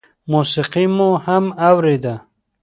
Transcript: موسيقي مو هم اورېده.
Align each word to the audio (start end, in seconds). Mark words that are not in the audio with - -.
موسيقي 0.31 0.85
مو 0.95 1.09
هم 1.25 1.45
اورېده. 1.69 2.13